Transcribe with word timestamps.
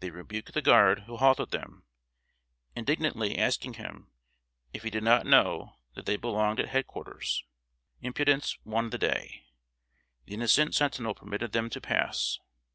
They 0.00 0.10
rebuked 0.10 0.52
the 0.52 0.60
guard 0.60 1.04
who 1.06 1.16
halted 1.16 1.50
them, 1.50 1.86
indignantly 2.76 3.38
asking 3.38 3.72
him 3.72 4.12
if 4.74 4.82
he 4.82 4.90
did 4.90 5.02
not 5.02 5.24
know 5.24 5.76
that 5.94 6.04
they 6.04 6.18
belonged 6.18 6.60
at 6.60 6.68
head 6.68 6.86
quarters! 6.86 7.42
Impudence 8.02 8.58
won 8.66 8.90
the 8.90 8.98
day. 8.98 9.46
The 10.26 10.34
innocent 10.34 10.74
sentinel 10.74 11.14
permitted 11.14 11.52
them 11.52 11.70
to 11.70 11.80
pass. 11.80 12.38